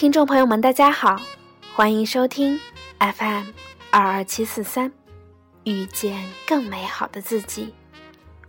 [0.00, 1.20] 听众朋友们，大家好，
[1.74, 2.58] 欢迎收听
[2.98, 3.48] FM
[3.90, 4.90] 二二七四三，
[5.64, 7.74] 遇见更美好的自己。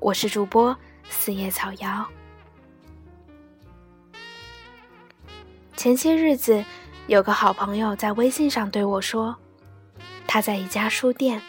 [0.00, 0.76] 我是主播
[1.08, 2.04] 四叶草瑶。
[5.76, 6.64] 前些日子，
[7.06, 9.36] 有个好朋友在微信上对我说，
[10.26, 11.40] 他在一家书店，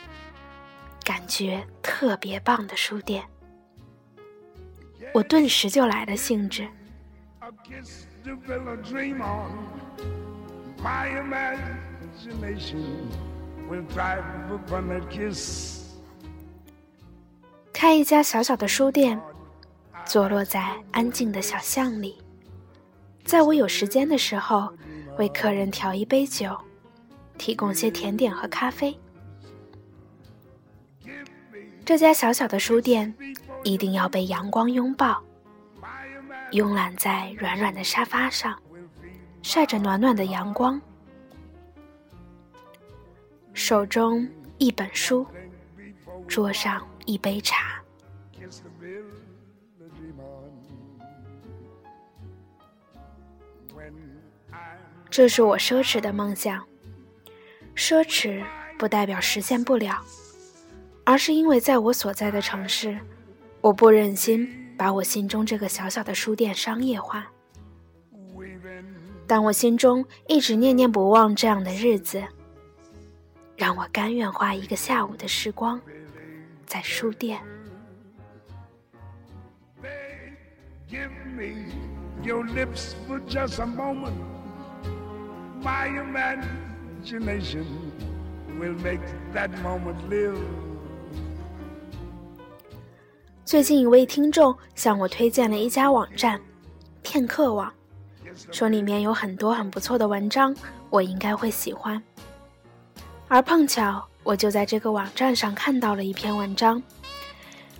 [1.04, 3.28] 感觉特别棒的书店。
[5.12, 6.70] 我顿时就来了兴致。
[8.28, 9.52] You build a dream on.
[10.83, 13.09] My imagination
[13.69, 15.86] will drive upon a kiss.
[17.72, 19.22] 开一家小小的书店，
[20.06, 22.17] 坐落在安静的小巷里，
[23.23, 24.73] 在我有时间的时候，
[25.17, 26.58] 为客人调一杯酒，
[27.38, 29.00] 提供些甜点和咖啡。
[31.86, 33.16] 这家小小的书店
[33.64, 35.23] 一定要被阳光拥抱，
[36.52, 38.58] 慵懒在软软的沙发上，
[39.42, 40.81] 晒着暖暖的阳光。
[43.53, 45.25] 手中一本书，
[46.28, 47.81] 桌上一杯茶。
[55.09, 56.64] 这是我奢侈的梦想。
[57.75, 58.44] 奢侈
[58.78, 60.03] 不代表实现不了，
[61.03, 62.98] 而是因为在我所在的城市，
[63.62, 67.28] 我不忍心把我心中这个小小的书店商业化。
[69.25, 72.24] 但我心中一直念念不忘这样的日子。
[73.57, 75.81] 让我甘愿花一个下午的时光，
[76.66, 77.41] 在书店。
[93.47, 96.38] 最近一位听众向我推荐了一家网站——
[97.02, 97.74] 片刻网，
[98.52, 100.53] 说里面有很多很不错的文章，
[100.90, 102.03] 我应该会喜欢。
[103.30, 106.84] 而碰巧，我就在这个网站上看到了一篇文章，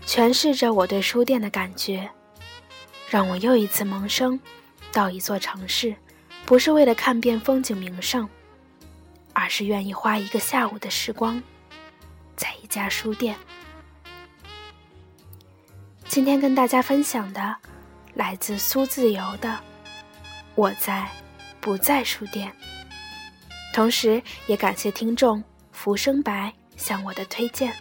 [0.06, 2.10] 诠释着我对书店的感觉，
[3.10, 4.40] 让我又一次萌生，
[4.94, 5.94] 到一座城市，
[6.46, 8.26] 不是为了看遍风景名胜，
[9.34, 11.44] 而是愿意花一个下午的时光，
[12.38, 13.36] 在一家书店。
[16.10, 17.56] 今天跟大家分享的，
[18.16, 19.50] 来自苏自由的
[20.56, 21.08] 《我在
[21.60, 22.50] 不在书店》。
[23.74, 27.72] 同时，也感谢听众浮生白向我的推荐。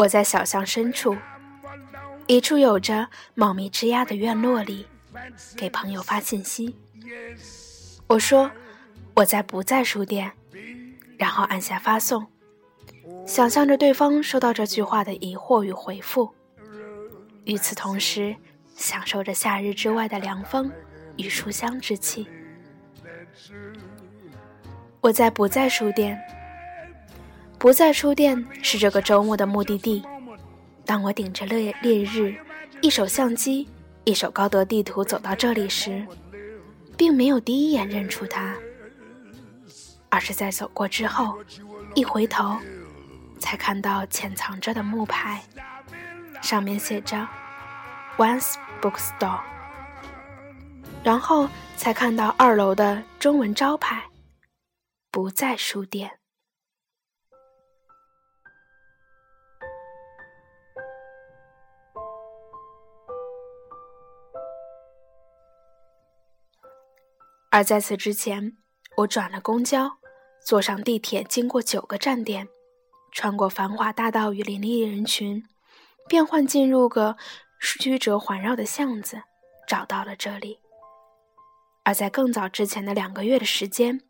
[0.00, 1.14] 我在小巷深处，
[2.26, 4.86] 一处有着茂密枝桠的院落里。
[5.58, 6.74] 给朋友发信息，
[8.06, 8.50] 我说
[9.14, 10.32] 我在不在书店，
[11.18, 12.26] 然后按下发送，
[13.26, 16.32] 想象着对方收到这句话的疑惑与回复。
[17.44, 18.34] 与此同时，
[18.74, 20.72] 享受着夏日之外的凉风
[21.18, 22.26] 与书香之气。
[25.02, 26.18] 我在不在书店，
[27.60, 30.02] 不在书店是这个周末的目的地。
[30.86, 32.34] 当我顶着烈烈日，
[32.80, 33.68] 一手相机。
[34.04, 36.04] 一手高德地图走到这里时，
[36.96, 38.56] 并没有第一眼认出他，
[40.08, 41.36] 而是在走过之后，
[41.94, 42.56] 一回头，
[43.38, 45.42] 才看到潜藏着的木牌，
[46.40, 47.28] 上面写着
[48.16, 49.40] “Once Bookstore”，
[51.04, 51.46] 然后
[51.76, 54.02] 才看到二楼的中文招牌
[55.12, 56.10] “不在书店”。
[67.50, 68.56] 而在此之前，
[68.96, 69.98] 我转了公交，
[70.46, 72.46] 坐上地铁，经过九个站点，
[73.10, 75.44] 穿过繁华大道与林立人群，
[76.08, 77.16] 变换进入个
[77.60, 79.20] 曲折环绕的巷子，
[79.66, 80.60] 找到了这里。
[81.82, 84.00] 而在更早之前的两个月的时间，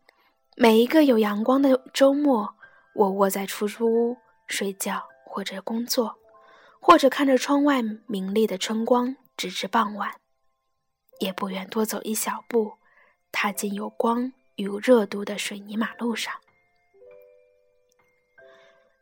[0.55, 2.55] 每一个有阳光的周末，
[2.93, 6.19] 我窝在出租屋睡觉，或者工作，
[6.79, 10.13] 或者看着窗外明丽的春光，直至傍晚，
[11.19, 12.73] 也不愿多走一小步。
[13.31, 16.33] 踏进有光与热度的水泥马路上，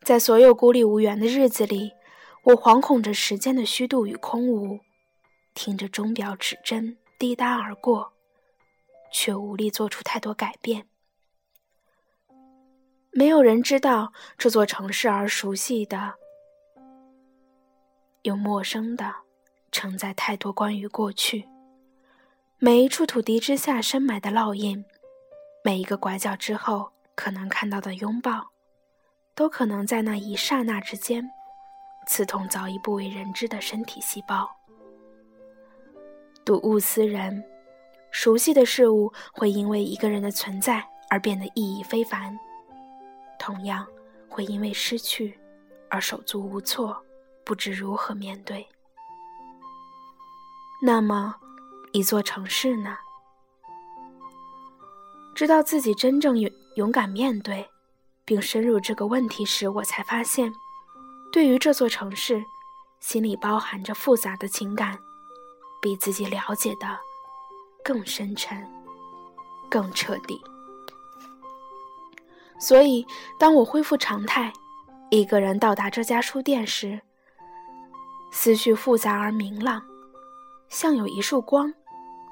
[0.03, 1.91] 在所有孤立无援的日子里，
[2.43, 4.79] 我惶恐着时间的虚度与空无，
[5.53, 8.13] 听着钟表指针滴答而过，
[9.11, 10.87] 却无力做出太多改变。
[13.11, 16.13] 没有人知道这座城市而熟悉的，
[18.21, 19.11] 又陌生的
[19.71, 21.48] 承载太多关于过去。
[22.61, 24.83] 每一处土地之下深埋的烙印，
[25.63, 28.49] 每一个拐角之后可能看到的拥抱，
[29.33, 31.25] 都可能在那一刹那之间，
[32.05, 34.45] 刺痛早已不为人知的身体细胞。
[36.43, 37.41] 睹物思人，
[38.11, 42.37] 熟悉的事物会因为一个人的存在而变得意义非凡，
[43.39, 43.87] 同样
[44.27, 45.39] 会因为失去
[45.89, 47.01] 而手足无措，
[47.45, 48.67] 不知如何面对。
[50.81, 51.33] 那么，
[51.91, 52.97] 一座城市呢？
[55.35, 57.69] 知道自己真正勇勇敢面对，
[58.25, 60.51] 并深入这个问题时，我才发现，
[61.31, 62.43] 对于这座城市，
[62.99, 64.97] 心里包含着复杂的情感。
[65.81, 66.99] 比自己了解的
[67.85, 68.69] 更深沉、
[69.69, 70.37] 更彻底。
[72.59, 73.07] 所以，
[73.39, 74.51] 当我恢复常态，
[75.09, 76.99] 一个人到达这家书店时，
[78.33, 79.81] 思绪复杂而明朗，
[80.67, 81.73] 像有一束光，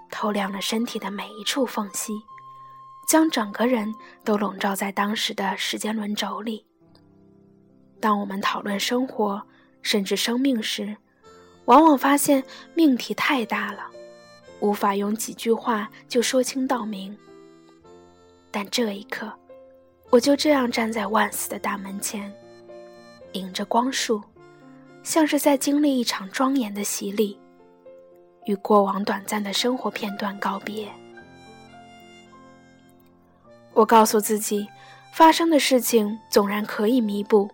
[0.10, 2.14] 透亮了身体的每一处缝隙，
[3.08, 3.94] 将整个人
[4.24, 6.66] 都笼罩在当时的时间轮轴里。
[8.00, 9.42] 当我们讨论生活，
[9.82, 10.96] 甚至生命时，
[11.66, 12.44] 往往发现
[12.74, 13.88] 命题太大了，
[14.60, 17.18] 无法用几句话就说清道明。
[18.52, 19.32] 但这一刻，
[20.10, 22.34] 我就这样站在万死的大门前，
[23.34, 24.22] 迎着光束，
[25.04, 27.40] 像是在经历一场庄严的洗礼，
[28.48, 30.90] 与过往短暂的生活片段告别。
[33.74, 34.68] 我告诉自己，
[35.14, 37.50] 发生的事情纵然可以弥补，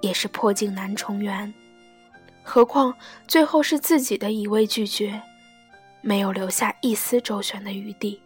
[0.00, 1.52] 也是破镜难重圆。
[2.42, 2.94] 何况
[3.28, 5.20] 最后是自己的一味拒绝，
[6.00, 8.20] 没有留下一丝周旋的余地，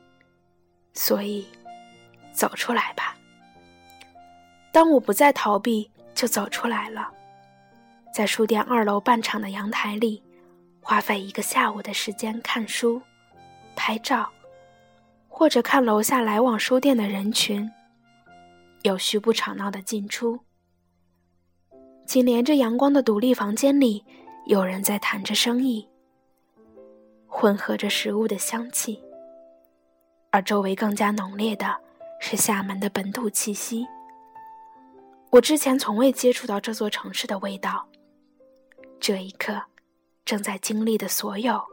[0.95, 1.47] 所以
[2.33, 3.17] 走出来吧。
[4.71, 7.11] 当我不再逃避，就走出来了，
[8.15, 10.23] 在书店二楼半场的阳台里，
[10.89, 13.03] 花费一个下午的时间看书、
[13.75, 14.31] 拍照，
[15.27, 17.69] 或者看楼下来往书店的人群，
[18.83, 20.39] 有序不吵闹的进出。
[22.05, 24.05] 紧连着阳光的独立房间里，
[24.47, 25.89] 有人在谈着生意，
[27.27, 29.03] 混合着食物的香气，
[30.31, 31.77] 而周围更加浓烈的
[32.21, 33.85] 是厦门的本土气息。
[35.33, 37.89] 我之前从未接触到这座城市的味道，
[39.01, 39.61] 这一刻，
[40.27, 41.65] 正在经历的所有，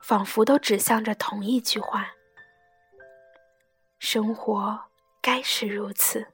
[0.00, 2.12] 仿佛都指向着同一句话：
[4.00, 4.90] 生活
[5.22, 6.26] 该是如此。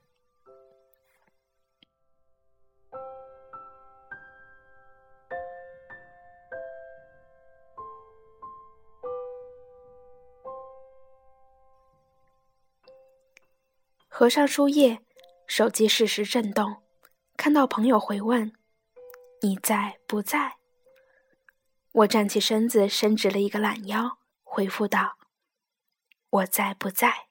[14.09, 15.03] 合上书页，
[15.47, 16.83] 手机适时震动，
[17.37, 18.51] 看到朋友回问
[19.43, 20.57] ：“你在不在？”
[21.93, 25.17] 我站起身子，伸直了一个懒腰，回复道
[26.31, 27.29] ：“我在不在？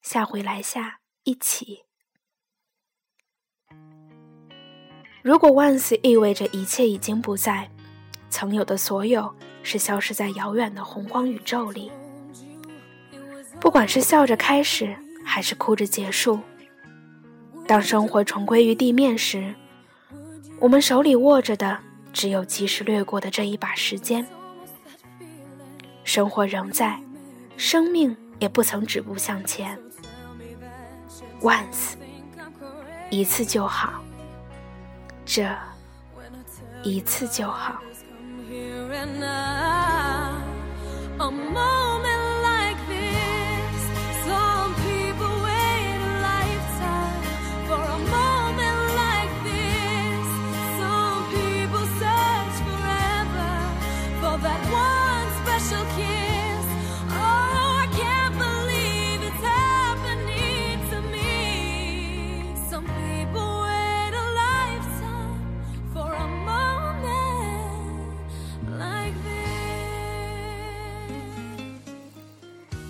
[0.00, 1.84] 下回来下一起。”
[5.22, 7.70] 如果万死意味着一切已经不在，
[8.30, 11.90] 曾有的所有是消失在遥远的洪荒宇宙里。
[13.60, 14.96] 不管是笑着开始。
[15.24, 16.40] 还是哭着结束。
[17.64, 19.54] 当生活重归于地面时，
[20.58, 21.78] 我们手里握着的
[22.12, 24.26] 只有及时掠过的这一把时间。
[26.04, 27.00] 生活仍在，
[27.56, 29.78] 生命也不曾止步向前。
[31.40, 31.94] Once，
[33.10, 34.02] 一次就好，
[35.24, 35.48] 这
[36.82, 37.80] 一次就好。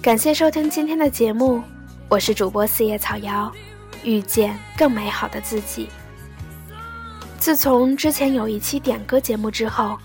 [0.03, 1.63] 感谢收听今天的节目，
[2.09, 3.53] 我是主播四叶草瑶，
[4.03, 5.89] 遇见更美好的自己。
[7.39, 9.97] 自从之前有一期点歌节目之后，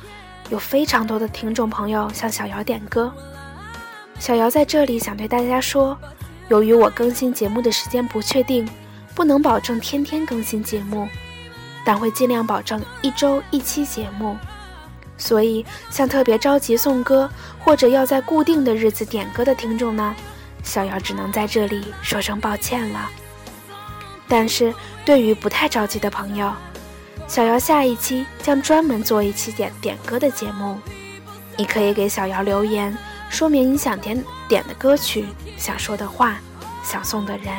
[0.51, 3.11] 有非常多的听众朋友向小瑶点歌。
[4.19, 5.97] 小瑶在这里想对大家说，
[6.49, 8.69] 由于我更新节目的时间不确定，
[9.15, 11.07] 不能保证天天更新节目，
[11.83, 14.37] 但会尽量保证一周一期节目。
[15.17, 20.15] 所以，像特别着急送歌或者要在固定的日子点歌的听众呢，
[20.63, 23.09] 小姚只能在这里说声抱歉了。
[24.27, 24.73] 但是
[25.05, 26.53] 对于不太着急的朋友，
[27.27, 30.77] 小姚下一期将专门做一期点点歌的节目，
[31.57, 32.95] 你可以给小姚留言，
[33.29, 35.25] 说明你想点点的歌曲、
[35.57, 36.39] 想说的话、
[36.83, 37.53] 想送的人，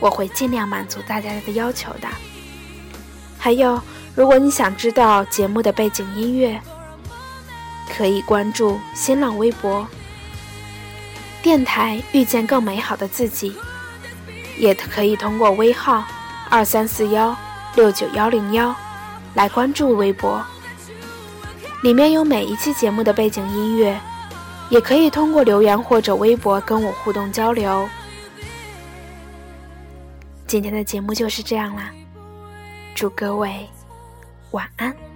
[0.00, 2.08] 我会尽量满足大家的要求的。
[3.38, 3.80] 还有，
[4.16, 6.58] 如果你想知道节目的背景音乐，
[7.94, 9.86] 可以关注新浪微博
[11.42, 13.54] “电台遇见更美好的自己”，
[14.56, 16.02] 也可以通过微号
[16.48, 17.36] 二三四幺
[17.74, 18.74] 六九幺零幺
[19.34, 20.42] 来关注微博。
[21.82, 24.00] 里面有每一期节目的背景音乐，
[24.70, 27.86] 也可以通过留言或者微博跟我互动交流。
[30.46, 31.90] 今天的节目就是这样啦，
[32.94, 33.68] 祝各位
[34.50, 35.15] 晚安。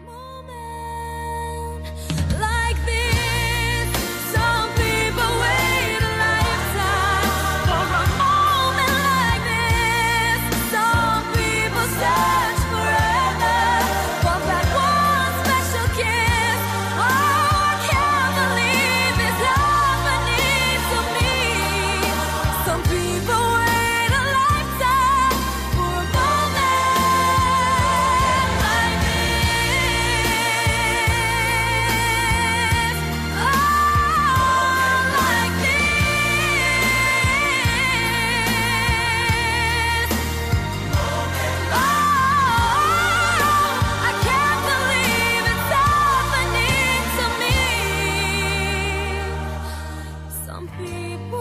[50.68, 51.39] people